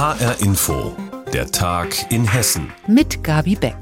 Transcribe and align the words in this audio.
HR 0.00 0.40
Info, 0.40 0.96
der 1.34 1.50
Tag 1.50 2.10
in 2.10 2.24
Hessen. 2.24 2.72
Mit 2.86 3.22
Gabi 3.22 3.54
Beck. 3.54 3.76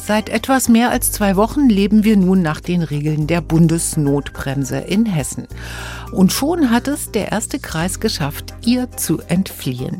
Seit 0.00 0.28
etwas 0.28 0.68
mehr 0.68 0.90
als 0.90 1.10
zwei 1.10 1.34
Wochen 1.34 1.68
leben 1.68 2.04
wir 2.04 2.16
nun 2.16 2.40
nach 2.40 2.60
den 2.60 2.82
Regeln 2.82 3.26
der 3.26 3.40
Bundesnotbremse 3.40 4.78
in 4.78 5.06
Hessen. 5.06 5.48
Und 6.12 6.32
schon 6.32 6.70
hat 6.70 6.86
es 6.86 7.10
der 7.10 7.32
erste 7.32 7.58
Kreis 7.58 7.98
geschafft, 7.98 8.54
ihr 8.64 8.92
zu 8.92 9.20
entfliehen. 9.26 9.98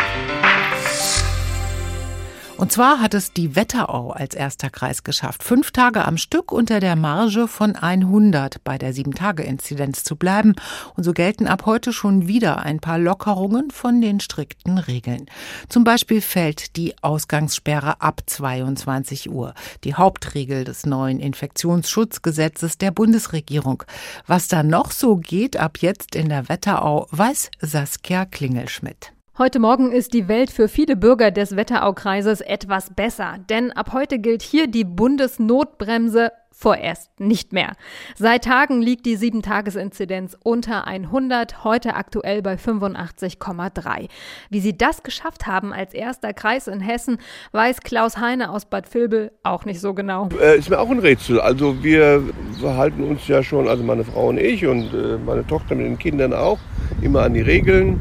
Und 2.59 2.73
zwar 2.73 3.03
hat 3.03 3.13
es 3.13 3.35
die 3.35 3.54
Wetterau 3.54 4.13
als 4.13 4.35
erster 4.35 4.71
Kreis 4.71 5.05
geschafft, 5.05 5.43
fünf 5.43 5.73
Tage 5.73 6.06
am 6.06 6.17
Stück 6.17 6.53
unter 6.53 6.81
der 6.81 6.97
Marge 6.97 7.49
von 7.49 7.77
100 7.77 8.65
bei 8.65 8.79
der 8.79 8.95
Sieben-Tage-Inzidenz 8.95 10.05
zu 10.05 10.17
bleiben. 10.17 10.55
Und 10.95 11.05
so 11.05 11.13
gelten 11.13 11.49
ab 11.49 11.67
heute 11.67 11.92
schon 11.92 12.29
wieder 12.29 12.61
ein 12.61 12.81
paar 12.81 12.99
Lockerungen 12.99 13.71
von 13.71 14.01
den 14.01 14.21
strikten 14.21 14.79
Regeln. 14.79 15.27
Zum 15.69 15.85
Beispiel 15.85 16.23
fällt 16.23 16.77
die 16.77 16.95
Ausgangssperre 17.02 18.00
ab 18.00 18.23
22 18.24 19.30
Uhr, 19.30 19.52
die 19.84 19.95
Hauptregel 19.95 20.64
des 20.64 20.86
neuen 20.86 21.20
Infektionsschutzgesetzes 21.20 22.78
der 22.78 22.91
Bundesregierung. 22.91 23.83
Was 24.27 24.48
da 24.48 24.62
noch 24.62 24.92
so 24.92 25.16
geht 25.16 25.59
ab 25.59 25.77
jetzt 25.83 26.16
in 26.16 26.30
der 26.30 26.48
Wetterau, 26.48 27.06
weiß 27.11 27.50
Saskia 27.61 28.25
Klingelschmidt. 28.25 29.16
Heute 29.38 29.58
Morgen 29.58 29.92
ist 29.92 30.14
die 30.14 30.28
Welt 30.28 30.50
für 30.50 30.66
viele 30.66 30.96
Bürger 30.96 31.30
des 31.30 31.56
Wetteraukreises 31.56 32.40
etwas 32.40 32.94
besser, 32.94 33.34
denn 33.50 33.70
ab 33.70 33.90
heute 33.92 34.18
gilt 34.18 34.40
hier 34.40 34.66
die 34.66 34.84
Bundesnotbremse 34.84 36.32
vorerst 36.50 37.10
nicht 37.20 37.52
mehr. 37.52 37.72
Seit 38.14 38.44
Tagen 38.44 38.80
liegt 38.80 39.04
die 39.04 39.18
7-Tages-Inzidenz 39.18 40.38
unter 40.42 40.86
100, 40.86 41.64
heute 41.64 41.96
aktuell 41.96 42.41
bei 42.41 42.54
85,3. 42.54 44.08
Wie 44.48 44.60
sie 44.60 44.78
das 44.78 45.02
geschafft 45.02 45.46
haben 45.46 45.74
als 45.74 45.92
erster 45.92 46.32
Kreis 46.32 46.66
in 46.66 46.80
Hessen, 46.80 47.18
weiß 47.52 47.82
Klaus 47.82 48.16
Heine 48.16 48.50
aus 48.50 48.64
Bad 48.64 48.94
Vilbel 48.94 49.33
auch 49.42 49.66
nicht 49.66 49.83
so 49.83 49.92
genau. 49.92 50.30
Äh, 50.41 50.56
ist 50.56 50.70
mir 50.70 50.80
auch 50.80 50.89
ein 50.89 51.00
Rätsel. 51.00 51.41
Also 51.41 51.84
wir 51.84 52.22
halten 52.62 53.05
uns 53.05 53.28
ja 53.28 53.42
schon, 53.42 53.68
also 53.68 53.84
meine 53.84 54.05
Frau 54.05 54.28
und 54.28 54.39
ich 54.39 54.66
und 54.66 54.94
äh, 54.94 55.18
meine 55.18 55.46
Tochter 55.46 55.74
mit 55.74 55.84
den 55.84 55.98
Kindern 55.98 56.33
auch, 56.33 56.58
immer 57.02 57.20
an 57.24 57.34
die 57.34 57.42
Regeln. 57.42 57.98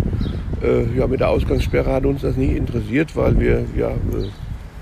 Äh, 0.62 0.98
ja, 0.98 1.08
mit 1.08 1.20
der 1.20 1.30
Ausgangssperre 1.30 1.92
hat 1.92 2.06
uns 2.06 2.22
das 2.22 2.36
nie 2.36 2.56
interessiert, 2.56 3.16
weil 3.16 3.40
wir, 3.40 3.66
ja, 3.76 3.90
äh, 3.90 4.30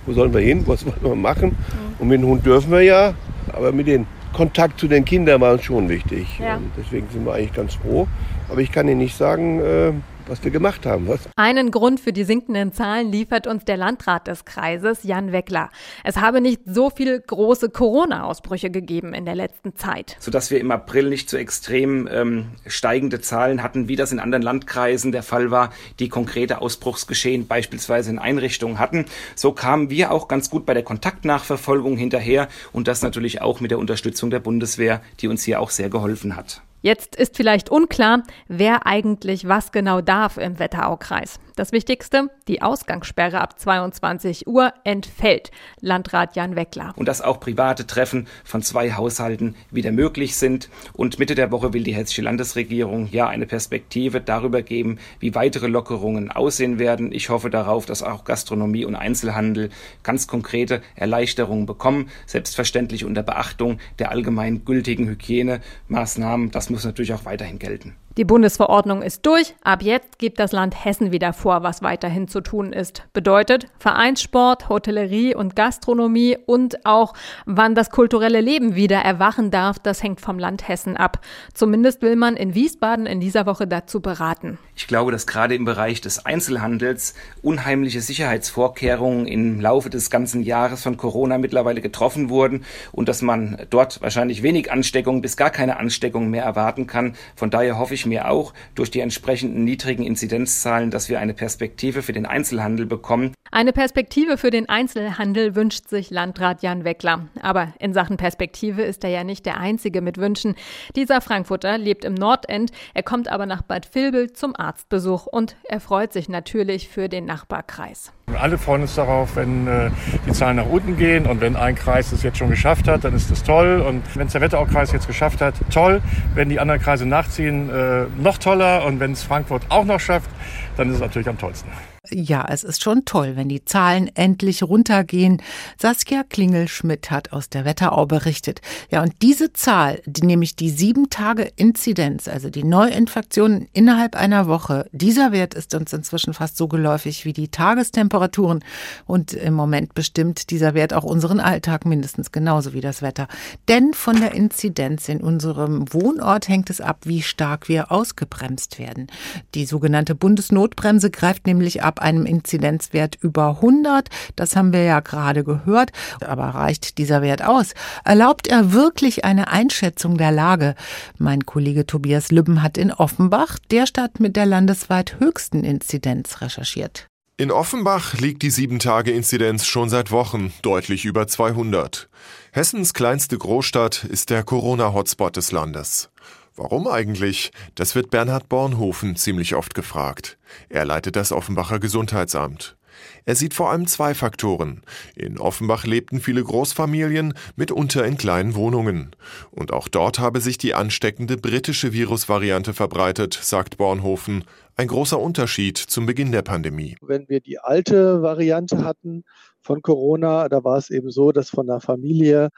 wo 0.05 0.13
sollen 0.13 0.33
wir 0.33 0.41
hin, 0.41 0.63
was 0.65 0.85
wollen 0.85 1.01
wir 1.01 1.15
machen? 1.15 1.49
Mhm. 1.49 1.95
Und 1.99 2.07
mit 2.07 2.21
dem 2.21 2.27
Hund 2.27 2.45
dürfen 2.45 2.71
wir 2.71 2.81
ja, 2.81 3.13
aber 3.51 3.71
mit 3.71 3.87
dem 3.87 4.05
Kontakt 4.33 4.79
zu 4.79 4.87
den 4.87 5.05
Kindern 5.05 5.41
war 5.41 5.53
uns 5.53 5.63
schon 5.63 5.87
wichtig. 5.89 6.39
Ja. 6.39 6.59
Deswegen 6.77 7.07
sind 7.11 7.25
wir 7.25 7.33
eigentlich 7.33 7.53
ganz 7.53 7.75
froh. 7.75 8.07
Aber 8.49 8.61
ich 8.61 8.71
kann 8.71 8.87
Ihnen 8.87 8.97
nicht 8.97 9.15
sagen, 9.15 9.59
äh, 9.59 9.91
was 10.27 10.43
wir 10.43 10.51
gemacht 10.51 10.85
haben. 10.85 11.07
Was? 11.07 11.19
Einen 11.35 11.71
Grund 11.71 11.99
für 11.99 12.13
die 12.13 12.23
sinkenden 12.23 12.73
Zahlen 12.73 13.11
liefert 13.11 13.47
uns 13.47 13.65
der 13.65 13.77
Landrat 13.77 14.27
des 14.27 14.45
Kreises, 14.45 15.03
Jan 15.03 15.31
Weckler. 15.31 15.69
Es 16.03 16.17
habe 16.17 16.41
nicht 16.41 16.61
so 16.65 16.89
viele 16.89 17.19
große 17.19 17.69
Corona-Ausbrüche 17.69 18.69
gegeben 18.69 19.13
in 19.13 19.25
der 19.25 19.35
letzten 19.35 19.75
Zeit. 19.75 20.15
Sodass 20.19 20.51
wir 20.51 20.59
im 20.59 20.71
April 20.71 21.09
nicht 21.09 21.29
so 21.29 21.37
extrem 21.37 22.07
ähm, 22.11 22.47
steigende 22.67 23.21
Zahlen 23.21 23.63
hatten, 23.63 23.87
wie 23.87 23.95
das 23.95 24.11
in 24.11 24.19
anderen 24.19 24.43
Landkreisen 24.43 25.11
der 25.11 25.23
Fall 25.23 25.51
war, 25.51 25.71
die 25.99 26.09
konkrete 26.09 26.61
Ausbruchsgeschehen 26.61 27.47
beispielsweise 27.47 28.09
in 28.09 28.19
Einrichtungen 28.19 28.79
hatten. 28.79 29.05
So 29.35 29.51
kamen 29.51 29.89
wir 29.89 30.11
auch 30.11 30.27
ganz 30.27 30.49
gut 30.49 30.65
bei 30.65 30.73
der 30.73 30.83
Kontaktnachverfolgung 30.83 31.97
hinterher 31.97 32.47
und 32.71 32.87
das 32.87 33.01
natürlich 33.01 33.41
auch 33.41 33.59
mit 33.59 33.71
der 33.71 33.79
Unterstützung 33.79 34.29
der 34.29 34.39
Bundeswehr, 34.39 35.01
die 35.19 35.27
uns 35.27 35.43
hier 35.43 35.59
auch 35.59 35.69
sehr 35.69 35.89
geholfen 35.89 36.35
hat. 36.35 36.61
Jetzt 36.83 37.15
ist 37.15 37.37
vielleicht 37.37 37.69
unklar, 37.69 38.23
wer 38.49 38.85
eigentlich 38.85 39.47
was 39.47 39.71
genau 39.71 40.01
darf 40.01 40.37
im 40.37 40.59
Wetteraukreis. 40.59 41.39
Das 41.55 41.71
Wichtigste, 41.71 42.29
die 42.49 42.61
Ausgangssperre 42.61 43.39
ab 43.39 43.57
22 43.57 44.47
Uhr 44.47 44.73
entfällt. 44.83 45.51
Landrat 45.79 46.35
Jan 46.35 46.57
Weckler. 46.57 46.91
Und 46.97 47.07
dass 47.07 47.21
auch 47.21 47.39
private 47.39 47.87
Treffen 47.87 48.27
von 48.43 48.63
zwei 48.63 48.91
Haushalten 48.91 49.55
wieder 49.71 49.93
möglich 49.93 50.35
sind. 50.35 50.69
Und 50.91 51.19
Mitte 51.19 51.35
der 51.35 51.51
Woche 51.51 51.71
will 51.71 51.83
die 51.83 51.93
hessische 51.93 52.23
Landesregierung 52.23 53.07
ja 53.11 53.27
eine 53.27 53.45
Perspektive 53.45 54.19
darüber 54.19 54.61
geben, 54.61 54.97
wie 55.19 55.35
weitere 55.35 55.67
Lockerungen 55.67 56.31
aussehen 56.31 56.79
werden. 56.79 57.13
Ich 57.13 57.29
hoffe 57.29 57.49
darauf, 57.49 57.85
dass 57.85 58.03
auch 58.03 58.25
Gastronomie 58.25 58.83
und 58.83 58.95
Einzelhandel 58.95 59.69
ganz 60.01 60.27
konkrete 60.27 60.81
Erleichterungen 60.95 61.65
bekommen. 61.65 62.09
Selbstverständlich 62.25 63.05
unter 63.05 63.23
Beachtung 63.23 63.77
der 63.99 64.11
allgemein 64.11 64.65
gültigen 64.65 65.07
Hygienemaßnahmen. 65.07 66.51
Das 66.51 66.72
muss 66.73 66.83
natürlich 66.83 67.13
auch 67.13 67.25
weiterhin 67.25 67.59
gelten. 67.59 67.95
Die 68.15 68.25
Bundesverordnung 68.25 69.01
ist 69.01 69.25
durch. 69.25 69.55
Ab 69.63 69.81
jetzt 69.81 70.19
gibt 70.19 70.39
das 70.39 70.51
Land 70.51 70.85
Hessen 70.85 71.11
wieder 71.11 71.33
vor, 71.33 71.63
was 71.63 71.81
weiterhin 71.81 72.27
zu 72.27 72.41
tun 72.41 72.71
ist. 72.71 73.01
Bedeutet 73.11 73.65
Vereinssport, 73.79 74.69
Hotellerie 74.69 75.33
und 75.33 75.55
Gastronomie 75.55 76.37
und 76.45 76.85
auch 76.85 77.15
wann 77.47 77.73
das 77.73 77.89
kulturelle 77.89 78.39
Leben 78.39 78.75
wieder 78.75 78.97
erwachen 78.97 79.49
darf, 79.49 79.79
das 79.79 80.03
hängt 80.03 80.21
vom 80.21 80.37
Land 80.37 80.67
Hessen 80.67 80.95
ab. 80.95 81.21
Zumindest 81.55 82.03
will 82.03 82.15
man 82.15 82.35
in 82.35 82.53
Wiesbaden 82.53 83.07
in 83.07 83.19
dieser 83.19 83.47
Woche 83.47 83.65
dazu 83.65 83.99
beraten. 83.99 84.59
Ich 84.75 84.85
glaube, 84.85 85.11
dass 85.11 85.25
gerade 85.25 85.55
im 85.55 85.65
Bereich 85.65 85.99
des 85.99 86.23
Einzelhandels 86.23 87.15
unheimliche 87.41 88.01
Sicherheitsvorkehrungen 88.01 89.25
im 89.25 89.59
Laufe 89.59 89.89
des 89.89 90.11
ganzen 90.11 90.43
Jahres 90.43 90.83
von 90.83 90.97
Corona 90.97 91.39
mittlerweile 91.39 91.81
getroffen 91.81 92.29
wurden 92.29 92.63
und 92.91 93.09
dass 93.09 93.23
man 93.23 93.65
dort 93.71 94.03
wahrscheinlich 94.03 94.43
wenig 94.43 94.71
Ansteckung 94.71 95.23
bis 95.23 95.35
gar 95.35 95.49
keine 95.49 95.77
Ansteckung 95.77 96.29
mehr 96.29 96.43
erwarten 96.43 96.85
kann. 96.85 97.15
Von 97.35 97.49
daher 97.49 97.79
hoffe 97.79 97.95
ich, 97.95 98.02
ich 98.03 98.05
mir 98.05 98.29
auch 98.29 98.53
durch 98.75 98.91
die 98.91 98.99
entsprechenden 98.99 99.63
niedrigen 99.63 100.03
Inzidenzzahlen, 100.03 100.91
dass 100.91 101.09
wir 101.09 101.19
eine 101.19 101.33
Perspektive 101.33 102.01
für 102.01 102.13
den 102.13 102.25
Einzelhandel 102.25 102.85
bekommen. 102.85 103.33
Eine 103.51 103.71
Perspektive 103.71 104.37
für 104.37 104.49
den 104.49 104.67
Einzelhandel 104.67 105.55
wünscht 105.55 105.87
sich 105.87 106.09
Landrat 106.09 106.63
Jan 106.63 106.83
Weckler. 106.83 107.27
Aber 107.41 107.73
in 107.79 107.93
Sachen 107.93 108.17
Perspektive 108.17 108.81
ist 108.81 109.03
er 109.03 109.11
ja 109.11 109.23
nicht 109.23 109.45
der 109.45 109.59
Einzige 109.59 110.01
mit 110.01 110.17
Wünschen. 110.17 110.55
Dieser 110.95 111.21
Frankfurter 111.21 111.77
lebt 111.77 112.03
im 112.03 112.15
Nordend, 112.15 112.71
er 112.93 113.03
kommt 113.03 113.27
aber 113.27 113.45
nach 113.45 113.61
Bad 113.61 113.93
Vilbel 113.93 114.33
zum 114.33 114.55
Arztbesuch 114.55 115.27
und 115.27 115.55
er 115.63 115.79
freut 115.79 116.13
sich 116.13 116.29
natürlich 116.29 116.89
für 116.89 117.09
den 117.09 117.25
Nachbarkreis. 117.25 118.11
Alle 118.39 118.57
freuen 118.57 118.83
uns 118.83 118.95
darauf, 118.95 119.35
wenn 119.35 119.67
äh, 119.67 119.91
die 120.25 120.31
Zahlen 120.31 120.55
nach 120.55 120.65
unten 120.65 120.97
gehen 120.97 121.25
und 121.25 121.41
wenn 121.41 121.55
ein 121.55 121.75
Kreis 121.75 122.11
es 122.13 122.23
jetzt 122.23 122.37
schon 122.37 122.49
geschafft 122.49 122.87
hat, 122.87 123.03
dann 123.03 123.13
ist 123.13 123.29
das 123.29 123.43
toll. 123.43 123.83
Und 123.87 124.01
wenn 124.15 124.27
es 124.27 124.33
der 124.33 124.41
Wetteraukreis 124.41 124.91
jetzt 124.93 125.07
geschafft 125.07 125.41
hat, 125.41 125.55
toll. 125.71 126.01
Wenn 126.33 126.49
die 126.49 126.59
anderen 126.59 126.81
Kreise 126.81 127.05
nachziehen, 127.05 127.69
äh, 127.69 127.73
noch 128.17 128.37
toller. 128.37 128.85
Und 128.85 128.99
wenn 128.99 129.11
es 129.11 129.23
Frankfurt 129.23 129.63
auch 129.69 129.85
noch 129.85 129.99
schafft, 129.99 130.29
dann 130.77 130.89
ist 130.89 130.95
es 130.95 131.01
natürlich 131.01 131.27
am 131.27 131.37
tollsten. 131.37 131.69
Ja, 132.11 132.45
es 132.49 132.65
ist 132.65 132.83
schon 132.83 133.05
toll, 133.05 133.37
wenn 133.37 133.47
die 133.47 133.63
Zahlen 133.63 134.13
endlich 134.13 134.61
runtergehen. 134.61 135.41
Saskia 135.79 136.23
Klingelschmidt 136.23 137.09
hat 137.11 137.31
aus 137.31 137.47
der 137.47 137.63
Wetterau 137.63 138.05
berichtet. 138.05 138.59
Ja, 138.91 139.01
und 139.03 139.13
diese 139.21 139.53
Zahl, 139.53 140.01
die 140.05 140.25
nämlich 140.25 140.57
die 140.57 140.69
sieben 140.69 141.09
Tage 141.09 141.49
Inzidenz, 141.55 142.27
also 142.27 142.49
die 142.49 142.65
Neuinfektionen 142.65 143.69
innerhalb 143.71 144.17
einer 144.17 144.47
Woche, 144.47 144.89
dieser 144.91 145.31
Wert 145.31 145.53
ist 145.53 145.73
uns 145.75 145.93
inzwischen 145.93 146.33
fast 146.33 146.57
so 146.57 146.67
geläufig 146.67 147.23
wie 147.23 147.31
die 147.31 147.47
Tagestemperaturen. 147.47 148.65
Und 149.05 149.31
im 149.31 149.53
Moment 149.53 149.93
bestimmt 149.93 150.49
dieser 150.49 150.73
Wert 150.73 150.93
auch 150.93 151.05
unseren 151.05 151.39
Alltag 151.39 151.85
mindestens 151.85 152.33
genauso 152.33 152.73
wie 152.73 152.81
das 152.81 153.01
Wetter. 153.01 153.29
Denn 153.69 153.93
von 153.93 154.19
der 154.19 154.33
Inzidenz 154.33 155.07
in 155.07 155.21
unserem 155.21 155.85
Wohnort 155.93 156.49
hängt 156.49 156.69
es 156.69 156.81
ab, 156.81 157.03
wie 157.05 157.21
stark 157.21 157.69
wir 157.69 157.93
ausgebremst 157.93 158.77
werden. 158.77 159.07
Die 159.55 159.65
sogenannte 159.65 160.15
Bundesnotbremse 160.15 161.09
greift 161.09 161.47
nämlich 161.47 161.81
ab 161.81 161.92
ab 161.93 162.01
einem 162.01 162.25
Inzidenzwert 162.25 163.17
über 163.21 163.57
100. 163.61 164.09
Das 164.35 164.55
haben 164.55 164.73
wir 164.73 164.83
ja 164.83 164.99
gerade 164.99 165.43
gehört. 165.43 165.91
Aber 166.21 166.45
reicht 166.45 166.97
dieser 166.97 167.21
Wert 167.21 167.43
aus? 167.43 167.73
Erlaubt 168.03 168.47
er 168.47 168.73
wirklich 168.73 169.25
eine 169.25 169.49
Einschätzung 169.49 170.17
der 170.17 170.31
Lage? 170.31 170.73
Mein 171.19 171.45
Kollege 171.45 171.85
Tobias 171.85 172.31
Lübben 172.31 172.63
hat 172.63 172.79
in 172.79 172.91
Offenbach, 172.91 173.59
der 173.69 173.85
Stadt 173.85 174.19
mit 174.19 174.35
der 174.35 174.47
landesweit 174.47 175.19
höchsten 175.19 175.63
Inzidenz, 175.63 176.41
recherchiert. 176.41 177.05
In 177.37 177.51
Offenbach 177.51 178.15
liegt 178.15 178.41
die 178.41 178.51
7-Tage-Inzidenz 178.51 179.65
schon 179.65 179.89
seit 179.89 180.09
Wochen 180.11 180.51
deutlich 180.63 181.05
über 181.05 181.27
200. 181.27 182.09
Hessens 182.51 182.93
kleinste 182.93 183.37
Großstadt 183.37 184.03
ist 184.03 184.29
der 184.29 184.43
Corona-Hotspot 184.43 185.35
des 185.35 185.51
Landes. 185.51 186.09
Warum 186.55 186.87
eigentlich? 186.87 187.51
Das 187.73 187.95
wird 187.95 188.11
Bernhard 188.11 188.47
Bornhofen 188.47 189.15
ziemlich 189.15 189.55
oft 189.55 189.73
gefragt. 189.73 190.37
Er 190.69 190.85
leitet 190.85 191.15
das 191.15 191.31
Offenbacher 191.31 191.79
Gesundheitsamt. 191.79 192.77
Er 193.25 193.35
sieht 193.35 193.55
vor 193.55 193.71
allem 193.71 193.87
zwei 193.87 194.13
Faktoren. 194.13 194.83
In 195.15 195.39
Offenbach 195.39 195.85
lebten 195.85 196.19
viele 196.19 196.43
Großfamilien, 196.43 197.33
mitunter 197.55 198.05
in 198.05 198.17
kleinen 198.17 198.53
Wohnungen. 198.53 199.15
Und 199.49 199.73
auch 199.73 199.87
dort 199.87 200.19
habe 200.19 200.41
sich 200.41 200.59
die 200.59 200.75
ansteckende 200.75 201.37
britische 201.37 201.91
Virusvariante 201.91 202.73
verbreitet, 202.73 203.33
sagt 203.33 203.77
Bornhofen. 203.77 204.43
Ein 204.75 204.87
großer 204.87 205.19
Unterschied 205.19 205.77
zum 205.77 206.05
Beginn 206.05 206.31
der 206.31 206.43
Pandemie. 206.43 206.95
Wenn 207.01 207.27
wir 207.29 207.39
die 207.39 207.59
alte 207.59 208.21
Variante 208.21 208.83
hatten 208.83 209.23
von 209.61 209.81
Corona, 209.81 210.49
da 210.49 210.63
war 210.63 210.77
es 210.77 210.89
eben 210.89 211.09
so, 211.09 211.31
dass 211.31 211.49
von 211.49 211.65
der 211.67 211.79
Familie 211.79 212.49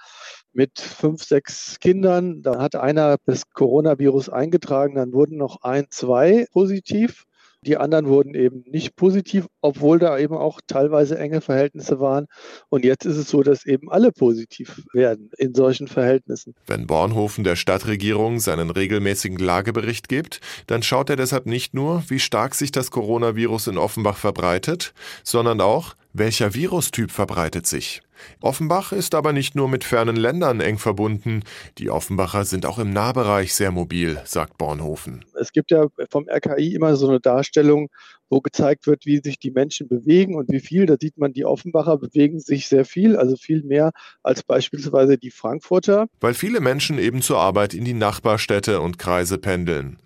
mit 0.55 0.79
fünf, 0.79 1.23
sechs 1.23 1.79
Kindern. 1.79 2.41
Da 2.41 2.59
hat 2.59 2.75
einer 2.75 3.17
das 3.25 3.49
Coronavirus 3.51 4.29
eingetragen, 4.29 4.95
dann 4.95 5.13
wurden 5.13 5.37
noch 5.37 5.61
ein, 5.61 5.85
zwei 5.89 6.47
positiv. 6.51 7.25
Die 7.61 7.77
anderen 7.77 8.07
wurden 8.07 8.35
eben 8.35 8.63
nicht 8.67 8.95
positiv, 8.95 9.47
obwohl 9.61 9.97
da 9.97 10.19
eben 10.19 10.35
auch 10.35 10.61
teilweise 10.67 11.17
enge 11.17 11.41
Verhältnisse 11.41 11.99
waren. 11.99 12.27
Und 12.69 12.85
jetzt 12.85 13.05
ist 13.05 13.17
es 13.17 13.27
so, 13.27 13.41
dass 13.41 13.65
eben 13.65 13.89
alle 13.89 14.11
positiv 14.11 14.83
werden 14.93 15.31
in 15.39 15.55
solchen 15.55 15.87
Verhältnissen. 15.87 16.53
Wenn 16.67 16.85
Bornhofen 16.85 17.43
der 17.43 17.55
Stadtregierung 17.55 18.39
seinen 18.39 18.69
regelmäßigen 18.69 19.39
Lagebericht 19.39 20.09
gibt, 20.09 20.41
dann 20.67 20.83
schaut 20.83 21.09
er 21.09 21.15
deshalb 21.15 21.47
nicht 21.47 21.73
nur, 21.73 22.03
wie 22.07 22.19
stark 22.19 22.53
sich 22.53 22.71
das 22.71 22.91
Coronavirus 22.91 23.67
in 23.67 23.77
Offenbach 23.79 24.17
verbreitet, 24.17 24.93
sondern 25.23 25.59
auch, 25.59 25.95
welcher 26.17 26.53
Virustyp 26.53 27.11
verbreitet 27.11 27.67
sich? 27.67 28.01
Offenbach 28.41 28.91
ist 28.91 29.15
aber 29.15 29.33
nicht 29.33 29.55
nur 29.55 29.67
mit 29.67 29.83
fernen 29.83 30.15
Ländern 30.15 30.61
eng 30.61 30.77
verbunden. 30.77 31.43
Die 31.77 31.89
Offenbacher 31.89 32.45
sind 32.45 32.65
auch 32.65 32.79
im 32.79 32.91
Nahbereich 32.91 33.53
sehr 33.53 33.71
mobil, 33.71 34.19
sagt 34.23 34.57
Bornhofen. 34.57 35.25
Es 35.39 35.51
gibt 35.51 35.71
ja 35.71 35.87
vom 36.09 36.27
RKI 36.29 36.73
immer 36.73 36.95
so 36.95 37.09
eine 37.09 37.19
Darstellung, 37.19 37.89
wo 38.29 38.41
gezeigt 38.41 38.87
wird, 38.87 39.05
wie 39.05 39.17
sich 39.17 39.39
die 39.39 39.51
Menschen 39.51 39.87
bewegen 39.87 40.35
und 40.35 40.49
wie 40.49 40.59
viel. 40.59 40.85
Da 40.85 40.95
sieht 40.99 41.17
man, 41.17 41.33
die 41.33 41.45
Offenbacher 41.45 41.97
bewegen 41.97 42.39
sich 42.39 42.67
sehr 42.67 42.85
viel, 42.85 43.17
also 43.17 43.35
viel 43.35 43.63
mehr 43.63 43.91
als 44.23 44.43
beispielsweise 44.43 45.17
die 45.17 45.31
Frankfurter. 45.31 46.07
Weil 46.21 46.33
viele 46.33 46.59
Menschen 46.61 46.97
eben 46.97 47.21
zur 47.21 47.39
Arbeit 47.39 47.73
in 47.73 47.85
die 47.85 47.93
Nachbarstädte 47.93 48.79
und 48.79 48.97
Kreise 48.97 49.37
pendeln. 49.37 49.99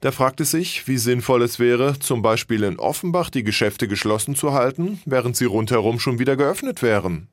Da 0.00 0.10
fragt 0.12 0.40
es 0.40 0.50
sich, 0.50 0.86
wie 0.88 0.98
sinnvoll 0.98 1.42
es 1.42 1.58
wäre, 1.58 1.98
zum 1.98 2.22
Beispiel 2.22 2.62
in 2.62 2.78
Offenbach 2.78 3.30
die 3.30 3.44
Geschäfte 3.44 3.88
geschlossen 3.88 4.34
zu 4.34 4.52
halten, 4.52 5.00
während 5.04 5.36
sie 5.36 5.44
rundherum 5.44 5.98
schon 5.98 6.18
wieder 6.18 6.36
geöffnet 6.36 6.82
wären. 6.82 7.28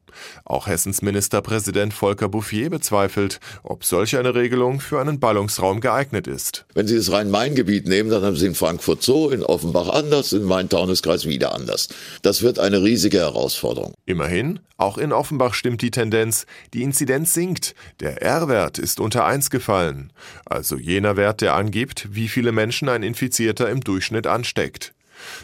Auch 0.45 0.67
Hessens 0.67 1.01
Ministerpräsident 1.01 1.93
Volker 1.93 2.29
Bouffier 2.29 2.69
bezweifelt, 2.69 3.39
ob 3.63 3.85
solch 3.85 4.17
eine 4.17 4.35
Regelung 4.35 4.79
für 4.79 4.99
einen 4.99 5.19
Ballungsraum 5.19 5.79
geeignet 5.79 6.27
ist. 6.27 6.65
Wenn 6.73 6.87
Sie 6.87 6.95
das 6.95 7.11
Rhein-Main-Gebiet 7.11 7.87
nehmen, 7.87 8.09
dann 8.09 8.23
haben 8.23 8.35
Sie 8.35 8.47
in 8.47 8.55
Frankfurt 8.55 9.03
so, 9.03 9.29
in 9.29 9.43
Offenbach 9.43 9.89
anders, 9.89 10.33
in 10.33 10.43
Main-Taunus-Kreis 10.43 11.25
wieder 11.25 11.53
anders. 11.53 11.89
Das 12.21 12.41
wird 12.41 12.59
eine 12.59 12.81
riesige 12.83 13.19
Herausforderung. 13.19 13.93
Immerhin, 14.05 14.59
auch 14.77 14.97
in 14.97 15.13
Offenbach 15.13 15.53
stimmt 15.53 15.81
die 15.81 15.91
Tendenz, 15.91 16.45
die 16.73 16.83
Inzidenz 16.83 17.33
sinkt, 17.33 17.75
der 17.99 18.21
R-Wert 18.21 18.79
ist 18.79 18.99
unter 18.99 19.25
1 19.25 19.49
gefallen, 19.49 20.11
also 20.45 20.77
jener 20.77 21.15
Wert, 21.15 21.41
der 21.41 21.55
angibt, 21.55 22.07
wie 22.11 22.27
viele 22.27 22.51
Menschen 22.51 22.89
ein 22.89 23.03
Infizierter 23.03 23.69
im 23.69 23.81
Durchschnitt 23.81 24.27
ansteckt. 24.27 24.93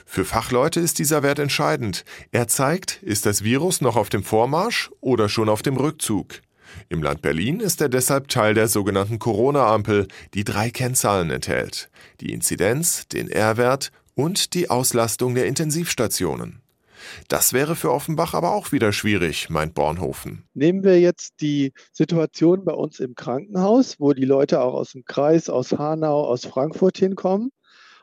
Für 0.06 0.26
Fachleute 0.26 0.80
ist 0.80 1.00
dieser 1.00 1.24
Wert 1.24 1.40
entscheidend. 1.40 2.06
Er 2.32 2.48
zeigt, 2.48 3.02
ist 3.04 3.26
das 3.26 3.44
Virus 3.44 3.82
noch 3.82 3.96
auf 3.96 4.10
dem 4.10 4.24
Vormarsch 4.24 4.92
oder 5.02 5.30
schon 5.30 5.50
auf 5.50 5.62
dem 5.62 5.78
Rückzug. 5.78 6.42
Im 6.90 7.02
Land 7.02 7.22
Berlin 7.22 7.60
ist 7.60 7.82
er 7.82 7.90
deshalb 7.90 8.28
Teil 8.28 8.54
der 8.54 8.68
sogenannten 8.68 9.20
Corona-Ampel, 9.20 10.08
die 10.34 10.44
drei 10.44 10.70
Kennzahlen 10.70 11.30
enthält. 11.30 11.90
Die 12.22 12.32
Inzidenz, 12.32 13.08
den 13.08 13.30
R-Wert 13.30 13.92
und 14.16 14.54
die 14.54 14.70
Auslastung 14.70 15.36
der 15.36 15.48
Intensivstationen. 15.48 16.62
Das 17.28 17.54
wäre 17.54 17.76
für 17.76 17.92
Offenbach 17.92 18.34
aber 18.34 18.54
auch 18.54 18.72
wieder 18.72 18.92
schwierig, 18.92 19.50
meint 19.50 19.74
Bornhofen. 19.74 20.44
Nehmen 20.54 20.84
wir 20.84 21.00
jetzt 21.00 21.42
die 21.42 21.74
Situation 21.92 22.66
bei 22.66 22.74
uns 22.74 23.00
im 23.00 23.16
Krankenhaus, 23.16 23.96
wo 24.00 24.14
die 24.14 24.26
Leute 24.26 24.62
auch 24.62 24.74
aus 24.74 24.92
dem 24.92 25.06
Kreis, 25.06 25.50
aus 25.50 25.72
Hanau, 25.72 26.26
aus 26.26 26.46
Frankfurt 26.46 26.98
hinkommen. 26.98 27.52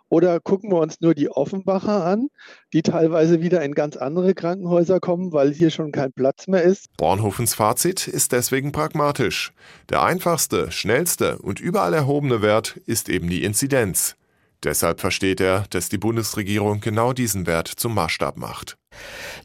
Oder 0.08 0.40
gucken 0.40 0.70
wir 0.70 0.78
uns 0.78 1.00
nur 1.00 1.14
die 1.14 1.30
Offenbacher 1.30 2.04
an, 2.04 2.28
die 2.72 2.82
teilweise 2.82 3.40
wieder 3.40 3.62
in 3.62 3.74
ganz 3.74 3.96
andere 3.96 4.34
Krankenhäuser 4.34 5.00
kommen, 5.00 5.32
weil 5.32 5.52
hier 5.52 5.70
schon 5.70 5.90
kein 5.92 6.12
Platz 6.12 6.46
mehr 6.46 6.62
ist. 6.62 6.86
Bornhofens 6.96 7.54
Fazit 7.54 8.06
ist 8.06 8.32
deswegen 8.32 8.72
pragmatisch. 8.72 9.52
Der 9.90 10.02
einfachste, 10.02 10.70
schnellste 10.70 11.38
und 11.38 11.60
überall 11.60 11.94
erhobene 11.94 12.42
Wert 12.42 12.80
ist 12.86 13.08
eben 13.08 13.28
die 13.28 13.42
Inzidenz. 13.42 14.16
Deshalb 14.62 15.00
versteht 15.00 15.40
er, 15.40 15.64
dass 15.70 15.88
die 15.88 15.98
Bundesregierung 15.98 16.80
genau 16.80 17.12
diesen 17.12 17.46
Wert 17.46 17.68
zum 17.68 17.94
Maßstab 17.94 18.36
macht. 18.36 18.76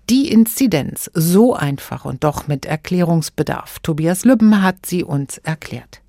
Die 0.10 0.32
Inzidenz, 0.32 1.12
so 1.14 1.54
einfach 1.54 2.06
und 2.06 2.24
doch 2.24 2.48
mit 2.48 2.66
Erklärungsbedarf. 2.66 3.80
Tobias 3.80 4.26
Lübben 4.26 4.62
hat 4.64 4.86
sie 4.86 5.04
uns 5.04 5.38
erklärt. 5.40 6.01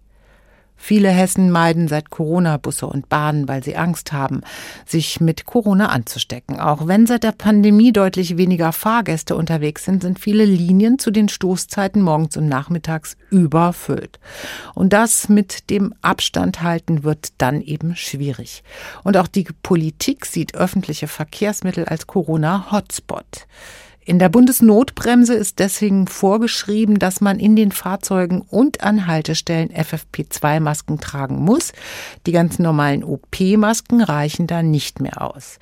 Viele 0.84 1.11
Hessen 1.11 1.52
meiden 1.52 1.87
seit 1.87 2.11
Corona 2.11 2.56
Busse 2.56 2.88
und 2.88 3.08
Bahnen, 3.08 3.46
weil 3.46 3.62
sie 3.62 3.76
Angst 3.76 4.12
haben, 4.12 4.40
sich 4.84 5.20
mit 5.20 5.46
Corona 5.46 5.90
anzustecken. 5.90 6.58
Auch 6.58 6.88
wenn 6.88 7.06
seit 7.06 7.23
der 7.23 7.31
Pandemie 7.31 7.93
deutlich 7.93 8.37
weniger 8.37 8.73
Fahrgäste 8.73 9.37
unterwegs 9.37 9.84
sind, 9.84 10.02
sind 10.02 10.19
viele 10.19 10.44
Linien 10.44 10.99
zu 10.99 11.12
den 11.12 11.29
Stoßzeiten 11.29 12.02
morgens 12.02 12.37
und 12.37 12.49
nachmittags 12.49 13.17
überfüllt. 13.31 14.19
Und 14.75 14.93
das 14.93 15.29
mit 15.29 15.70
dem 15.70 15.94
Abstand 16.02 16.62
halten 16.62 17.05
wird 17.05 17.28
dann 17.38 17.62
eben 17.62 17.94
schwierig. 17.94 18.64
Und 19.05 19.17
auch 19.17 19.28
die 19.28 19.46
Politik 19.62 20.26
sieht 20.26 20.56
öffentliche 20.56 21.06
Verkehrsmittel 21.06 21.85
als 21.85 22.08
Corona-Hotspot. 22.08 23.46
In 24.04 24.19
der 24.19 24.28
Bundesnotbremse 24.28 25.34
ist 25.34 25.60
deswegen 25.60 26.08
vorgeschrieben, 26.08 26.99
dass 26.99 27.20
man 27.20 27.38
in 27.38 27.54
den 27.54 27.70
Fahrzeugen 27.70 28.40
und 28.40 28.82
an 28.82 29.06
Haltestellen 29.06 29.70
FFP2-Masken 29.70 30.99
tragen 30.99 31.37
muss. 31.37 31.72
Die 32.26 32.32
ganzen 32.32 32.64
normalen 32.64 33.04
OP-Masken 33.04 34.02
reichen 34.02 34.49
da 34.49 34.64
nicht 34.64 35.00
mehr 35.00 35.22
aus. 35.22 35.60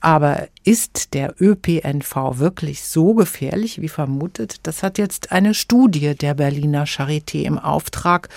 Aber 0.00 0.48
ist 0.64 1.14
der 1.14 1.34
ÖPNV 1.40 2.38
wirklich 2.38 2.84
so 2.84 3.14
gefährlich 3.14 3.82
wie 3.82 3.88
vermutet? 3.88 4.56
Das 4.62 4.82
hat 4.82 4.96
jetzt 4.96 5.30
eine 5.30 5.52
Studie 5.52 6.14
der 6.14 6.34
Berliner 6.34 6.86
Charité 6.86 7.42
im 7.42 7.58
Auftrag 7.58 8.28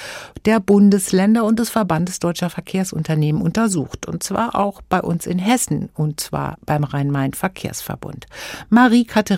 der 0.45 0.59
Bundesländer 0.59 1.45
und 1.45 1.59
des 1.59 1.69
Verbandes 1.69 2.19
deutscher 2.19 2.49
Verkehrsunternehmen 2.49 3.41
untersucht. 3.41 4.07
Und 4.07 4.23
zwar 4.23 4.55
auch 4.55 4.81
bei 4.81 5.01
uns 5.01 5.25
in 5.25 5.39
Hessen 5.39 5.89
und 5.93 6.19
zwar 6.19 6.57
beim 6.65 6.83
Rhein-Main-Verkehrsverbund. 6.83 8.25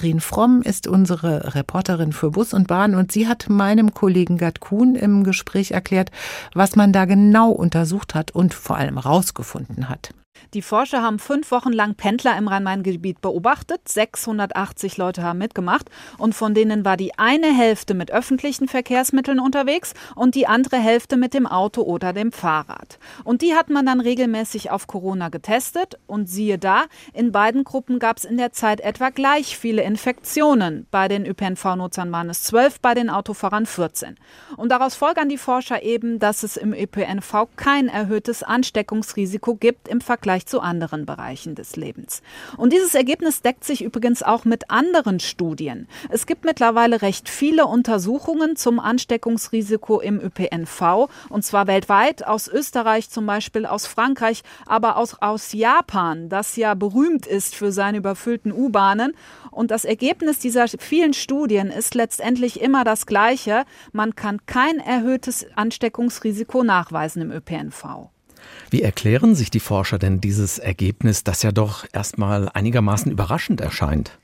Marie-Katharin 0.06 0.20
Fromm 0.20 0.62
ist 0.62 0.88
unsere 0.88 1.56
Reporterin 1.56 2.12
für 2.12 2.30
Bus 2.30 2.54
und 2.54 2.68
Bahn 2.68 2.94
und 2.94 3.12
sie 3.12 3.28
hat 3.28 3.50
meinem 3.50 3.96
Kollegen 3.96 4.38
Gerd 4.38 4.60
Kuhn 4.60 4.94
im 4.94 5.24
Gespräch 5.24 5.72
erklärt, 5.72 6.12
was 6.54 6.76
man 6.76 6.94
da 6.94 7.06
genau 7.06 7.50
untersucht 7.50 8.14
hat 8.14 8.30
und 8.30 8.54
vor 8.54 8.78
allem 8.78 9.00
rausgefunden 9.00 9.90
hat. 9.90 10.14
Die 10.54 10.62
Forscher 10.62 11.02
haben 11.02 11.20
fünf 11.20 11.52
Wochen 11.52 11.74
lang 11.74 11.96
Pendler 11.96 12.38
im 12.38 12.48
Rhein-Main-Gebiet 12.48 13.22
beobachtet. 13.22 13.88
680 13.88 14.98
Leute 14.98 15.24
haben 15.24 15.40
mitgemacht 15.40 15.90
und 16.18 16.36
von 16.36 16.54
denen 16.54 16.86
war 16.86 16.98
die 16.98 17.18
eine 17.18 17.54
Hälfte 17.56 17.94
mit 17.94 18.12
öffentlichen 18.12 18.68
Verkehrsmitteln 18.68 19.40
unterwegs 19.40 19.94
und 20.16 20.36
die 20.36 20.48
andere 20.48 20.78
Hälfte 20.78 21.18
mit 21.18 21.34
dem 21.34 21.48
Auto 21.48 21.82
oder 21.82 22.14
dem 22.14 22.32
Fahrrad. 22.32 23.00
Und 23.24 23.42
die 23.42 23.56
hat 23.56 23.70
man 23.70 23.86
dann 23.86 24.00
regelmäßig 24.00 24.72
auf 24.72 24.88
Corona 24.88 25.30
getestet 25.30 25.98
und 26.08 26.30
siehe 26.30 26.58
da, 26.58 26.86
in 27.14 27.32
beiden 27.32 27.64
Gruppen 27.64 28.00
gab 28.00 28.18
es 28.18 28.26
in 28.26 28.38
der 28.38 28.52
Zeit 28.52 28.82
etwa 28.82 29.10
gleich 29.10 29.58
viele 29.58 29.84
Infektionen. 29.84 30.88
Bei 30.92 31.08
den 31.08 31.26
ÖPNV-Nutzern 31.26 32.12
waren 32.12 32.30
es 32.30 32.44
12, 32.44 32.80
bei 32.80 32.94
den 32.94 33.10
Autofahrern 33.10 33.66
14. 33.66 34.18
Und 34.58 34.70
daraus 34.70 34.96
folgern 34.96 35.30
die 35.30 35.38
Forscher 35.38 35.84
eben, 35.84 36.20
dass 36.20 36.44
es 36.44 36.58
im 36.58 36.74
ÖPNV 36.74 37.48
kein 37.56 37.88
erhöhtes 37.88 38.44
Ansteckungsrisiko 38.44 39.56
gibt 39.56 39.88
im 39.88 40.02
Vergleich 40.02 40.35
zu 40.44 40.60
anderen 40.60 41.06
Bereichen 41.06 41.56
des 41.56 41.78
Lebens. 41.78 42.22
Und 42.58 42.74
dieses 42.74 42.94
Ergebnis 42.94 43.42
deckt 43.42 43.64
sich 43.64 43.82
übrigens 43.82 44.24
auch 44.24 44.44
mit 44.44 44.70
anderen 44.70 45.20
Studien. 45.20 45.88
Es 46.10 46.26
gibt 46.26 46.44
mittlerweile 46.44 47.02
recht 47.02 47.30
viele 47.30 47.66
Untersuchungen 47.68 48.56
zum 48.56 48.80
Ansteckungsrisiko 48.80 50.02
im 50.02 50.20
ÖPNV, 50.20 51.08
und 51.30 51.46
zwar 51.46 51.68
weltweit, 51.68 52.28
aus 52.28 52.48
Österreich 52.48 53.10
zum 53.10 53.26
Beispiel, 53.26 53.66
aus 53.66 53.88
Frankreich, 53.88 54.44
aber 54.66 54.98
auch 54.98 55.22
aus 55.22 55.54
Japan, 55.54 56.28
das 56.30 56.56
ja 56.56 56.74
berühmt 56.74 57.26
ist 57.26 57.56
für 57.56 57.72
seine 57.72 58.00
überfüllten 58.00 58.52
U-Bahnen. 58.52 59.14
Und 59.52 59.72
das 59.72 59.86
Ergebnis 59.86 60.40
dieser 60.40 60.68
vielen 60.68 61.14
Studien 61.14 61.70
ist 61.70 61.96
letztendlich 61.96 62.62
immer 62.62 62.84
das 62.84 63.06
gleiche. 63.06 63.66
Man 63.94 64.16
kann 64.16 64.46
kein 64.46 64.80
erhöhtes 64.80 65.46
Ansteckungsrisiko 65.56 66.64
nachweisen 66.64 67.22
im 67.22 67.32
ÖPNV. 67.32 68.10
Wie 68.70 68.82
erklären 68.82 69.36
sich 69.36 69.52
die 69.52 69.60
Forscher 69.60 69.98
denn 69.98 70.22
dieses 70.22 70.60
Ergebnis, 70.60 71.24
das 71.24 71.44
ja 71.44 71.52
doch 71.52 71.86
erstmal 71.94 72.50
einigermaßen 72.50 73.12
überraschend 73.12 73.62
erscheint? 73.62 74.18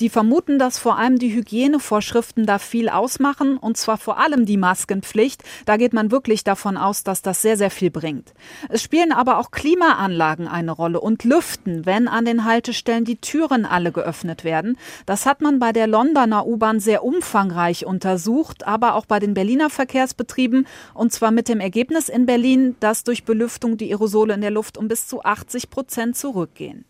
Die 0.00 0.08
vermuten, 0.08 0.58
dass 0.58 0.78
vor 0.78 0.98
allem 0.98 1.18
die 1.18 1.32
Hygienevorschriften 1.32 2.46
da 2.46 2.58
viel 2.58 2.88
ausmachen, 2.88 3.56
und 3.56 3.76
zwar 3.76 3.98
vor 3.98 4.18
allem 4.18 4.46
die 4.46 4.56
Maskenpflicht. 4.56 5.42
Da 5.66 5.76
geht 5.76 5.92
man 5.92 6.10
wirklich 6.10 6.44
davon 6.44 6.76
aus, 6.76 7.04
dass 7.04 7.22
das 7.22 7.42
sehr, 7.42 7.56
sehr 7.56 7.70
viel 7.70 7.90
bringt. 7.90 8.32
Es 8.68 8.82
spielen 8.82 9.12
aber 9.12 9.38
auch 9.38 9.50
Klimaanlagen 9.50 10.48
eine 10.48 10.72
Rolle 10.72 11.00
und 11.00 11.24
Lüften, 11.24 11.86
wenn 11.86 12.08
an 12.08 12.24
den 12.24 12.44
Haltestellen 12.44 13.04
die 13.04 13.16
Türen 13.16 13.64
alle 13.64 13.92
geöffnet 13.92 14.44
werden. 14.44 14.78
Das 15.06 15.26
hat 15.26 15.40
man 15.40 15.58
bei 15.58 15.72
der 15.72 15.86
Londoner 15.86 16.46
U-Bahn 16.46 16.80
sehr 16.80 17.04
umfangreich 17.04 17.86
untersucht, 17.86 18.66
aber 18.66 18.94
auch 18.94 19.06
bei 19.06 19.18
den 19.18 19.34
Berliner 19.34 19.70
Verkehrsbetrieben, 19.70 20.66
und 20.94 21.12
zwar 21.12 21.30
mit 21.30 21.48
dem 21.48 21.60
Ergebnis 21.60 22.08
in 22.08 22.26
Berlin, 22.26 22.76
dass 22.80 23.04
durch 23.04 23.24
Belüftung 23.24 23.76
die 23.76 23.90
Aerosole 23.90 24.34
in 24.34 24.40
der 24.40 24.50
Luft 24.50 24.76
um 24.76 24.88
bis 24.88 25.06
zu 25.06 25.22
80 25.22 25.70
Prozent 25.70 26.16
zurückgehen. 26.16 26.84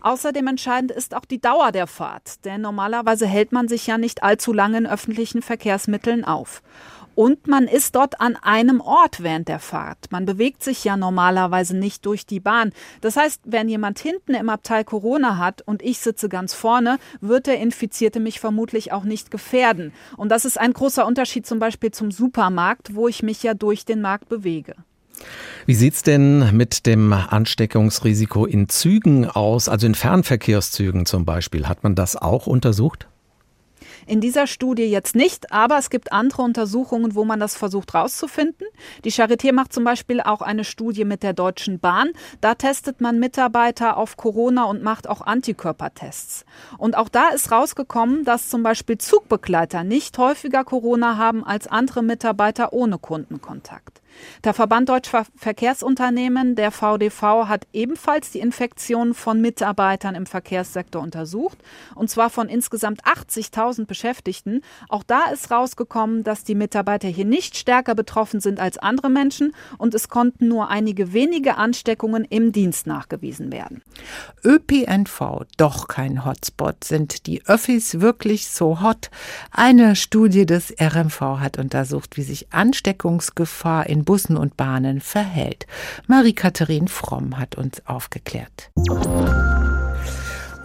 Außerdem 0.00 0.46
entscheidend 0.46 0.90
ist 0.90 1.14
auch 1.14 1.24
die 1.24 1.40
Dauer 1.40 1.72
der 1.72 1.86
Fahrt, 1.86 2.44
denn 2.44 2.60
normalerweise 2.60 3.26
hält 3.26 3.52
man 3.52 3.68
sich 3.68 3.86
ja 3.86 3.98
nicht 3.98 4.22
allzu 4.22 4.52
lange 4.52 4.78
in 4.78 4.86
öffentlichen 4.86 5.42
Verkehrsmitteln 5.42 6.24
auf. 6.24 6.62
Und 7.18 7.48
man 7.48 7.64
ist 7.64 7.96
dort 7.96 8.20
an 8.20 8.36
einem 8.36 8.80
Ort 8.80 9.24
während 9.24 9.48
der 9.48 9.58
Fahrt. 9.58 10.12
Man 10.12 10.24
bewegt 10.24 10.62
sich 10.62 10.84
ja 10.84 10.96
normalerweise 10.96 11.76
nicht 11.76 12.06
durch 12.06 12.26
die 12.26 12.38
Bahn. 12.38 12.72
Das 13.00 13.16
heißt, 13.16 13.40
wenn 13.44 13.68
jemand 13.68 13.98
hinten 13.98 14.34
im 14.34 14.48
Abteil 14.48 14.84
Corona 14.84 15.36
hat 15.36 15.62
und 15.62 15.82
ich 15.82 15.98
sitze 15.98 16.28
ganz 16.28 16.54
vorne, 16.54 16.98
wird 17.20 17.48
der 17.48 17.58
Infizierte 17.58 18.20
mich 18.20 18.38
vermutlich 18.38 18.92
auch 18.92 19.02
nicht 19.02 19.32
gefährden. 19.32 19.92
Und 20.16 20.28
das 20.28 20.44
ist 20.44 20.60
ein 20.60 20.72
großer 20.72 21.04
Unterschied 21.04 21.44
zum 21.44 21.58
Beispiel 21.58 21.90
zum 21.90 22.12
Supermarkt, 22.12 22.94
wo 22.94 23.08
ich 23.08 23.24
mich 23.24 23.42
ja 23.42 23.52
durch 23.54 23.84
den 23.84 24.00
Markt 24.00 24.28
bewege. 24.28 24.76
Wie 25.66 25.74
sieht's 25.74 26.02
denn 26.02 26.56
mit 26.56 26.86
dem 26.86 27.12
Ansteckungsrisiko 27.12 28.46
in 28.46 28.68
Zügen 28.68 29.26
aus, 29.26 29.68
also 29.68 29.86
in 29.86 29.94
Fernverkehrszügen 29.94 31.06
zum 31.06 31.24
Beispiel? 31.24 31.68
Hat 31.68 31.82
man 31.82 31.94
das 31.94 32.16
auch 32.16 32.46
untersucht? 32.46 33.06
In 34.08 34.22
dieser 34.22 34.46
Studie 34.46 34.84
jetzt 34.84 35.14
nicht, 35.14 35.52
aber 35.52 35.76
es 35.76 35.90
gibt 35.90 36.12
andere 36.12 36.40
Untersuchungen, 36.40 37.14
wo 37.14 37.26
man 37.26 37.38
das 37.38 37.56
versucht 37.56 37.92
herauszufinden. 37.92 38.66
Die 39.04 39.12
Charité 39.12 39.52
macht 39.52 39.74
zum 39.74 39.84
Beispiel 39.84 40.22
auch 40.22 40.40
eine 40.40 40.64
Studie 40.64 41.04
mit 41.04 41.22
der 41.22 41.34
Deutschen 41.34 41.78
Bahn. 41.78 42.12
Da 42.40 42.54
testet 42.54 43.02
man 43.02 43.18
Mitarbeiter 43.18 43.98
auf 43.98 44.16
Corona 44.16 44.64
und 44.64 44.82
macht 44.82 45.10
auch 45.10 45.20
Antikörpertests. 45.20 46.46
Und 46.78 46.96
auch 46.96 47.10
da 47.10 47.28
ist 47.28 47.52
rausgekommen, 47.52 48.24
dass 48.24 48.48
zum 48.48 48.62
Beispiel 48.62 48.96
Zugbegleiter 48.96 49.84
nicht 49.84 50.16
häufiger 50.16 50.64
Corona 50.64 51.18
haben 51.18 51.44
als 51.44 51.66
andere 51.66 52.02
Mitarbeiter 52.02 52.72
ohne 52.72 52.96
Kundenkontakt. 52.96 54.00
Der 54.44 54.54
Verband 54.54 54.88
Deutscher 54.88 55.26
Verkehrsunternehmen, 55.36 56.54
der 56.54 56.70
VDV, 56.70 57.48
hat 57.48 57.66
ebenfalls 57.72 58.30
die 58.30 58.40
Infektion 58.40 59.14
von 59.14 59.40
Mitarbeitern 59.40 60.14
im 60.14 60.26
Verkehrssektor 60.26 61.02
untersucht, 61.02 61.58
und 61.94 62.08
zwar 62.10 62.30
von 62.30 62.48
insgesamt 62.48 63.04
80.000 63.04 63.86
Beschäftigten. 63.86 64.62
Auch 64.88 65.02
da 65.02 65.30
ist 65.32 65.50
rausgekommen, 65.50 66.24
dass 66.24 66.44
die 66.44 66.54
Mitarbeiter 66.54 67.08
hier 67.08 67.24
nicht 67.24 67.56
stärker 67.56 67.94
betroffen 67.94 68.40
sind 68.40 68.60
als 68.60 68.78
andere 68.78 69.10
Menschen 69.10 69.54
und 69.78 69.94
es 69.94 70.08
konnten 70.08 70.48
nur 70.48 70.68
einige 70.68 71.12
wenige 71.12 71.56
Ansteckungen 71.56 72.24
im 72.24 72.52
Dienst 72.52 72.86
nachgewiesen 72.86 73.52
werden. 73.52 73.82
ÖPNV, 74.44 75.44
doch 75.56 75.88
kein 75.88 76.24
Hotspot. 76.24 76.84
Sind 76.84 77.26
die 77.26 77.44
Öffis 77.46 78.00
wirklich 78.00 78.48
so 78.48 78.80
hot? 78.80 79.10
Eine 79.50 79.96
Studie 79.96 80.46
des 80.46 80.74
RMV 80.80 81.20
hat 81.20 81.58
untersucht, 81.58 82.16
wie 82.16 82.22
sich 82.22 82.52
Ansteckungsgefahr 82.52 83.86
in 83.86 83.97
Bussen 84.04 84.36
und 84.36 84.56
Bahnen 84.56 85.00
verhält. 85.00 85.66
Marie-Katharin 86.06 86.88
Fromm 86.88 87.38
hat 87.38 87.56
uns 87.56 87.86
aufgeklärt. 87.86 88.70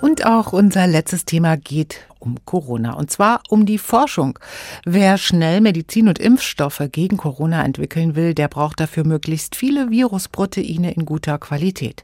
Und 0.03 0.25
auch 0.25 0.51
unser 0.51 0.85
letztes 0.85 1.23
Thema 1.23 1.55
geht 1.55 2.01
um 2.19 2.35
Corona 2.43 2.91
und 2.95 3.09
zwar 3.09 3.41
um 3.47 3.65
die 3.65 3.77
Forschung. 3.77 4.37
Wer 4.83 5.17
schnell 5.17 5.61
Medizin 5.61 6.09
und 6.09 6.19
Impfstoffe 6.19 6.83
gegen 6.91 7.15
Corona 7.15 7.63
entwickeln 7.63 8.13
will, 8.13 8.33
der 8.33 8.49
braucht 8.49 8.81
dafür 8.81 9.05
möglichst 9.05 9.55
viele 9.55 9.91
Virusproteine 9.91 10.93
in 10.93 11.05
guter 11.05 11.37
Qualität. 11.39 12.03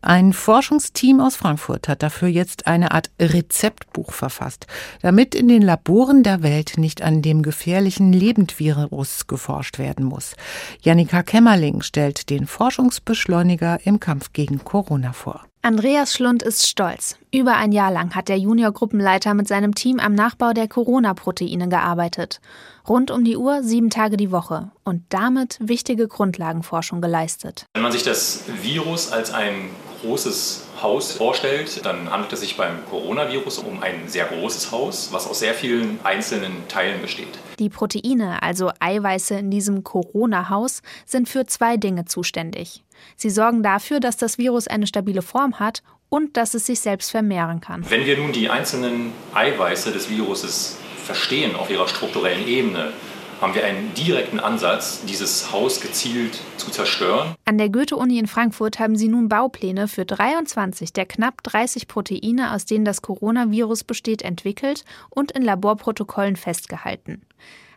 Ein 0.00 0.32
Forschungsteam 0.32 1.20
aus 1.20 1.36
Frankfurt 1.36 1.86
hat 1.86 2.02
dafür 2.02 2.28
jetzt 2.28 2.66
eine 2.66 2.92
Art 2.92 3.10
Rezeptbuch 3.20 4.12
verfasst, 4.12 4.66
damit 5.02 5.34
in 5.34 5.48
den 5.48 5.60
Laboren 5.60 6.22
der 6.22 6.42
Welt 6.42 6.78
nicht 6.78 7.02
an 7.02 7.20
dem 7.20 7.42
gefährlichen 7.42 8.14
Lebendvirus 8.14 9.26
geforscht 9.26 9.78
werden 9.78 10.06
muss. 10.06 10.34
Janika 10.80 11.22
Kämmerling 11.22 11.82
stellt 11.82 12.30
den 12.30 12.46
Forschungsbeschleuniger 12.46 13.80
im 13.84 14.00
Kampf 14.00 14.32
gegen 14.32 14.64
Corona 14.64 15.12
vor. 15.12 15.44
Andreas 15.64 16.12
Schlund 16.12 16.42
ist 16.42 16.66
stolz. 16.66 17.16
Über 17.32 17.56
ein 17.56 17.72
Jahr 17.72 17.90
lang 17.90 18.14
hat 18.14 18.28
der 18.28 18.36
Junior-Gruppenleiter 18.36 19.32
mit 19.32 19.48
seinem 19.48 19.74
Team 19.74 19.98
am 19.98 20.12
Nachbau 20.12 20.52
der 20.52 20.68
Corona-Proteine 20.68 21.70
gearbeitet. 21.70 22.42
Rund 22.86 23.10
um 23.10 23.24
die 23.24 23.38
Uhr, 23.38 23.62
sieben 23.62 23.88
Tage 23.88 24.18
die 24.18 24.30
Woche. 24.30 24.72
Und 24.84 25.04
damit 25.08 25.56
wichtige 25.62 26.06
Grundlagenforschung 26.06 27.00
geleistet. 27.00 27.64
Wenn 27.72 27.82
man 27.82 27.92
sich 27.92 28.02
das 28.02 28.44
Virus 28.60 29.10
als 29.10 29.32
ein 29.32 29.70
großes 30.04 30.64
Haus 30.82 31.12
vorstellt, 31.12 31.84
dann 31.84 32.10
handelt 32.10 32.32
es 32.32 32.40
sich 32.40 32.56
beim 32.56 32.84
Coronavirus 32.88 33.58
um 33.58 33.82
ein 33.82 34.08
sehr 34.08 34.26
großes 34.26 34.70
Haus, 34.70 35.08
was 35.12 35.26
aus 35.26 35.40
sehr 35.40 35.54
vielen 35.54 35.98
einzelnen 36.04 36.68
Teilen 36.68 37.00
besteht. 37.00 37.38
Die 37.58 37.68
Proteine, 37.68 38.42
also 38.42 38.70
Eiweiße 38.80 39.34
in 39.34 39.50
diesem 39.50 39.82
Corona-Haus, 39.84 40.82
sind 41.06 41.28
für 41.28 41.46
zwei 41.46 41.76
Dinge 41.76 42.04
zuständig. 42.04 42.84
Sie 43.16 43.30
sorgen 43.30 43.62
dafür, 43.62 44.00
dass 44.00 44.16
das 44.16 44.38
Virus 44.38 44.68
eine 44.68 44.86
stabile 44.86 45.22
Form 45.22 45.58
hat 45.58 45.82
und 46.08 46.36
dass 46.36 46.54
es 46.54 46.66
sich 46.66 46.80
selbst 46.80 47.10
vermehren 47.10 47.60
kann. 47.60 47.88
Wenn 47.88 48.06
wir 48.06 48.16
nun 48.16 48.32
die 48.32 48.48
einzelnen 48.48 49.12
Eiweiße 49.32 49.90
des 49.90 50.10
Viruses 50.10 50.76
verstehen 51.04 51.56
auf 51.56 51.70
ihrer 51.70 51.88
strukturellen 51.88 52.46
Ebene, 52.46 52.92
haben 53.40 53.54
wir 53.54 53.64
einen 53.64 53.92
direkten 53.94 54.40
Ansatz, 54.40 55.04
dieses 55.06 55.52
Haus 55.52 55.80
gezielt 55.80 56.40
zu 56.56 56.70
zerstören. 56.70 57.34
An 57.44 57.58
der 57.58 57.68
Goethe-Uni 57.68 58.18
in 58.18 58.26
Frankfurt 58.26 58.78
haben 58.78 58.96
sie 58.96 59.08
nun 59.08 59.28
Baupläne 59.28 59.88
für 59.88 60.04
23 60.04 60.92
der 60.92 61.06
knapp 61.06 61.42
30 61.42 61.88
Proteine, 61.88 62.52
aus 62.52 62.64
denen 62.64 62.84
das 62.84 63.02
Coronavirus 63.02 63.84
besteht, 63.84 64.22
entwickelt 64.22 64.84
und 65.10 65.32
in 65.32 65.42
Laborprotokollen 65.42 66.36
festgehalten. 66.36 67.22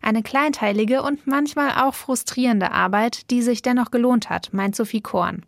Eine 0.01 0.23
kleinteilige 0.23 1.01
und 1.01 1.27
manchmal 1.27 1.71
auch 1.83 1.93
frustrierende 1.93 2.71
Arbeit, 2.71 3.29
die 3.31 3.41
sich 3.41 3.61
dennoch 3.61 3.91
gelohnt 3.91 4.29
hat, 4.29 4.53
meint 4.53 4.75
Sophie 4.75 5.01
Korn. 5.01 5.43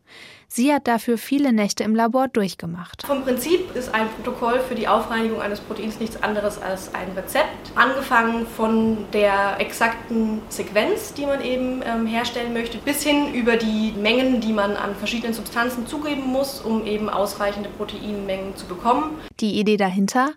Sie 0.51 0.73
hat 0.73 0.87
dafür 0.87 1.19
viele 1.19 1.53
Nächte 1.53 1.83
im 1.83 1.93
Labor 1.93 2.27
durchgemacht. 2.27 3.03
Vom 3.05 3.23
Prinzip 3.23 3.75
ist 3.75 3.93
ein 3.93 4.09
Protokoll 4.09 4.59
für 4.59 4.73
die 4.73 4.87
Aufreinigung 4.87 5.39
eines 5.39 5.59
Proteins 5.59 5.99
nichts 5.99 6.23
anderes 6.23 6.59
als 6.59 6.95
ein 6.95 7.11
Rezept. 7.15 7.71
Angefangen 7.75 8.47
von 8.47 9.05
der 9.13 9.59
exakten 9.59 10.41
Sequenz, 10.49 11.13
die 11.13 11.27
man 11.27 11.43
eben 11.43 11.83
ähm, 11.85 12.07
herstellen 12.07 12.53
möchte, 12.53 12.79
bis 12.79 13.03
hin 13.03 13.35
über 13.35 13.57
die 13.57 13.91
Mengen, 13.91 14.41
die 14.41 14.51
man 14.51 14.75
an 14.75 14.95
verschiedenen 14.95 15.35
Substanzen 15.35 15.85
zugeben 15.85 16.23
muss, 16.23 16.61
um 16.61 16.83
eben 16.83 17.09
ausreichende 17.09 17.69
Proteinmengen 17.69 18.55
zu 18.55 18.65
bekommen. 18.65 19.19
Die 19.39 19.59
Idee 19.59 19.77
dahinter? 19.77 20.31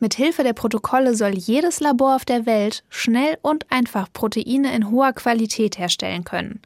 Mit 0.00 0.14
Hilfe 0.14 0.44
der 0.44 0.54
Protokolle 0.54 1.14
soll 1.14 1.34
jedes 1.34 1.80
Labor 1.80 2.16
auf 2.16 2.24
der 2.24 2.46
Welt 2.46 2.84
schnell 2.88 3.36
und 3.42 3.57
einfach 3.70 4.12
Proteine 4.12 4.74
in 4.74 4.90
hoher 4.90 5.12
Qualität 5.12 5.78
herstellen 5.78 6.24
können. 6.24 6.60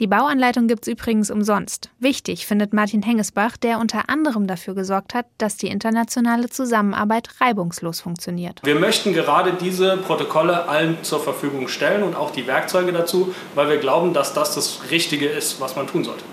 Die 0.00 0.08
Bauanleitung 0.08 0.66
gibt 0.66 0.88
es 0.88 0.92
übrigens 0.92 1.30
umsonst. 1.30 1.88
Wichtig 2.00 2.46
findet 2.46 2.72
Martin 2.72 3.02
Hengesbach, 3.02 3.56
der 3.56 3.78
unter 3.78 4.08
anderem 4.08 4.48
dafür 4.48 4.74
gesorgt 4.74 5.14
hat, 5.14 5.26
dass 5.38 5.56
die 5.56 5.68
internationale 5.68 6.50
Zusammenarbeit 6.50 7.28
reibungslos 7.40 8.00
funktioniert. 8.00 8.60
Wir 8.64 8.74
möchten 8.74 9.12
gerade 9.12 9.52
diese 9.52 9.96
Protokolle 9.98 10.68
allen 10.68 10.96
zur 11.02 11.20
Verfügung 11.20 11.68
stellen 11.68 12.02
und 12.02 12.16
auch 12.16 12.32
die 12.32 12.48
Werkzeuge 12.48 12.92
dazu, 12.92 13.32
weil 13.54 13.68
wir 13.68 13.76
glauben, 13.76 14.12
dass 14.14 14.34
das 14.34 14.56
das 14.56 14.90
Richtige 14.90 15.26
ist, 15.26 15.60
was 15.60 15.76
man 15.76 15.86
tun 15.86 16.02
sollte. 16.02 16.24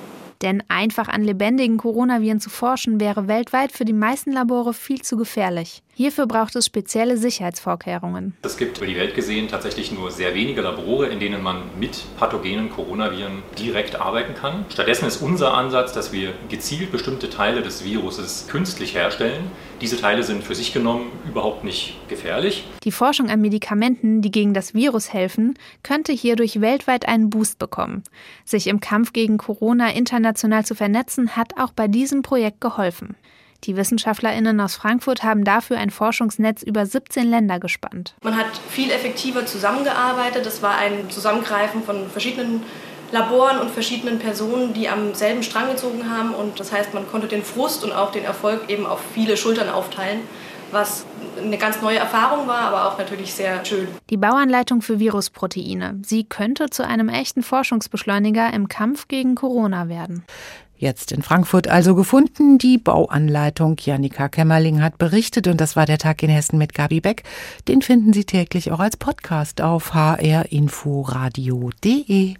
Denn 0.41 0.63
einfach 0.67 1.07
an 1.07 1.23
lebendigen 1.23 1.77
Coronaviren 1.77 2.39
zu 2.39 2.49
forschen, 2.49 2.99
wäre 2.99 3.27
weltweit 3.27 3.71
für 3.71 3.85
die 3.85 3.93
meisten 3.93 4.31
Labore 4.31 4.73
viel 4.73 5.03
zu 5.03 5.17
gefährlich. 5.17 5.83
Hierfür 5.93 6.25
braucht 6.25 6.55
es 6.55 6.65
spezielle 6.65 7.17
Sicherheitsvorkehrungen. 7.17 8.33
Es 8.43 8.57
gibt 8.57 8.77
über 8.77 8.87
die 8.87 8.95
Welt 8.95 9.13
gesehen 9.13 9.49
tatsächlich 9.49 9.91
nur 9.91 10.09
sehr 10.09 10.33
wenige 10.33 10.61
Labore, 10.61 11.07
in 11.07 11.19
denen 11.19 11.43
man 11.43 11.63
mit 11.77 12.05
pathogenen 12.17 12.69
Coronaviren 12.69 13.43
direkt 13.59 13.99
arbeiten 13.99 14.33
kann. 14.33 14.65
Stattdessen 14.69 15.05
ist 15.05 15.21
unser 15.21 15.53
Ansatz, 15.53 15.91
dass 15.91 16.13
wir 16.13 16.33
gezielt 16.49 16.91
bestimmte 16.91 17.29
Teile 17.29 17.61
des 17.61 17.83
Viruses 17.83 18.47
künstlich 18.47 18.95
herstellen. 18.95 19.51
Diese 19.81 19.99
Teile 19.99 20.23
sind 20.23 20.43
für 20.43 20.55
sich 20.55 20.73
genommen 20.73 21.11
überhaupt 21.27 21.65
nicht 21.65 21.97
gefährlich. 22.07 22.63
Die 22.83 22.91
Forschung 22.91 23.29
an 23.29 23.41
Medikamenten, 23.41 24.21
die 24.21 24.31
gegen 24.31 24.53
das 24.53 24.73
Virus 24.73 25.11
helfen, 25.11 25.55
könnte 25.83 26.13
hierdurch 26.13 26.61
weltweit 26.61 27.07
einen 27.07 27.29
Boost 27.29 27.59
bekommen. 27.59 28.03
Sich 28.45 28.67
im 28.67 28.79
Kampf 28.79 29.11
gegen 29.11 29.37
Corona 29.37 29.91
international 29.91 30.65
zu 30.65 30.73
vernetzen, 30.73 31.35
hat 31.35 31.57
auch 31.59 31.73
bei 31.73 31.89
diesem 31.89 32.21
Projekt 32.21 32.61
geholfen. 32.61 33.15
Die 33.63 33.75
WissenschaftlerInnen 33.75 34.59
aus 34.59 34.75
Frankfurt 34.75 35.23
haben 35.23 35.43
dafür 35.43 35.77
ein 35.77 35.91
Forschungsnetz 35.91 36.63
über 36.63 36.85
17 36.85 37.29
Länder 37.29 37.59
gespannt. 37.59 38.15
Man 38.23 38.35
hat 38.35 38.47
viel 38.69 38.89
effektiver 38.89 39.45
zusammengearbeitet. 39.45 40.45
Es 40.45 40.61
war 40.61 40.77
ein 40.77 41.09
Zusammengreifen 41.09 41.83
von 41.83 42.09
verschiedenen 42.09 42.63
Laboren 43.11 43.59
und 43.59 43.69
verschiedenen 43.69 44.19
Personen, 44.19 44.73
die 44.73 44.89
am 44.89 45.13
selben 45.13 45.43
Strang 45.43 45.69
gezogen 45.69 46.09
haben. 46.09 46.33
Und 46.33 46.59
das 46.59 46.71
heißt, 46.71 46.93
man 46.93 47.07
konnte 47.07 47.27
den 47.27 47.43
Frust 47.43 47.83
und 47.83 47.91
auch 47.91 48.11
den 48.11 48.23
Erfolg 48.23 48.69
eben 48.69 48.85
auf 48.85 48.99
viele 49.13 49.37
Schultern 49.37 49.69
aufteilen, 49.69 50.21
was 50.71 51.05
eine 51.37 51.57
ganz 51.57 51.81
neue 51.81 51.97
Erfahrung 51.97 52.47
war, 52.47 52.61
aber 52.61 52.87
auch 52.87 52.97
natürlich 52.97 53.33
sehr 53.33 53.63
schön. 53.65 53.87
Die 54.09 54.17
Bauanleitung 54.17 54.81
für 54.81 54.99
Virusproteine. 54.99 55.99
Sie 56.03 56.23
könnte 56.23 56.69
zu 56.69 56.85
einem 56.85 57.09
echten 57.09 57.43
Forschungsbeschleuniger 57.43 58.53
im 58.53 58.67
Kampf 58.69 59.07
gegen 59.07 59.35
Corona 59.35 59.89
werden. 59.89 60.23
Jetzt 60.81 61.11
in 61.11 61.21
Frankfurt 61.21 61.67
also 61.67 61.93
gefunden, 61.93 62.57
die 62.57 62.79
Bauanleitung. 62.79 63.77
Janika 63.79 64.29
Kämmerling 64.29 64.81
hat 64.81 64.97
berichtet 64.97 65.45
und 65.45 65.61
das 65.61 65.75
war 65.75 65.85
der 65.85 65.99
Tag 65.99 66.23
in 66.23 66.31
Hessen 66.31 66.57
mit 66.57 66.73
Gabi 66.73 67.01
Beck. 67.01 67.21
Den 67.67 67.83
finden 67.83 68.13
Sie 68.13 68.25
täglich 68.25 68.71
auch 68.71 68.79
als 68.79 68.97
Podcast 68.97 69.61
auf 69.61 69.93
hrinforadio.de. 69.93 72.33